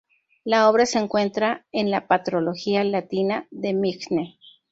[0.43, 4.39] La obra se encuentra en la "Patrología latina" de Migne.